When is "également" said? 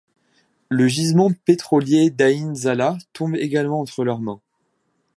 3.35-3.81